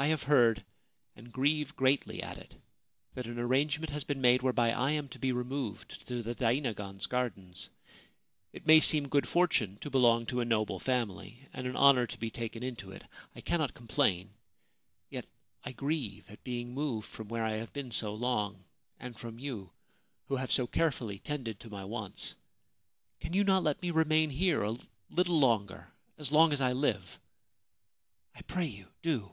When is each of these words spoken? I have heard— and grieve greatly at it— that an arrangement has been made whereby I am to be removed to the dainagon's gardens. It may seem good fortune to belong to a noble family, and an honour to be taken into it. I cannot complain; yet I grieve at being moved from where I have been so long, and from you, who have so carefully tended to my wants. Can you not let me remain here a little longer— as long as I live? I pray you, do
I 0.00 0.06
have 0.06 0.22
heard— 0.22 0.64
and 1.16 1.32
grieve 1.32 1.74
greatly 1.74 2.22
at 2.22 2.38
it— 2.38 2.54
that 3.14 3.26
an 3.26 3.36
arrangement 3.36 3.90
has 3.90 4.04
been 4.04 4.20
made 4.20 4.42
whereby 4.42 4.70
I 4.70 4.92
am 4.92 5.08
to 5.08 5.18
be 5.18 5.32
removed 5.32 6.06
to 6.06 6.22
the 6.22 6.36
dainagon's 6.36 7.08
gardens. 7.08 7.68
It 8.52 8.64
may 8.64 8.78
seem 8.78 9.08
good 9.08 9.26
fortune 9.26 9.76
to 9.80 9.90
belong 9.90 10.24
to 10.26 10.38
a 10.38 10.44
noble 10.44 10.78
family, 10.78 11.44
and 11.52 11.66
an 11.66 11.74
honour 11.74 12.06
to 12.06 12.16
be 12.16 12.30
taken 12.30 12.62
into 12.62 12.92
it. 12.92 13.02
I 13.34 13.40
cannot 13.40 13.74
complain; 13.74 14.30
yet 15.10 15.26
I 15.64 15.72
grieve 15.72 16.30
at 16.30 16.44
being 16.44 16.72
moved 16.74 17.08
from 17.08 17.26
where 17.26 17.42
I 17.44 17.54
have 17.56 17.72
been 17.72 17.90
so 17.90 18.14
long, 18.14 18.62
and 19.00 19.18
from 19.18 19.40
you, 19.40 19.72
who 20.28 20.36
have 20.36 20.52
so 20.52 20.68
carefully 20.68 21.18
tended 21.18 21.58
to 21.58 21.70
my 21.70 21.84
wants. 21.84 22.36
Can 23.18 23.32
you 23.32 23.42
not 23.42 23.64
let 23.64 23.82
me 23.82 23.90
remain 23.90 24.30
here 24.30 24.62
a 24.62 24.76
little 25.10 25.40
longer— 25.40 25.88
as 26.20 26.30
long 26.30 26.52
as 26.52 26.60
I 26.60 26.72
live? 26.72 27.18
I 28.36 28.42
pray 28.42 28.66
you, 28.66 28.86
do 29.02 29.32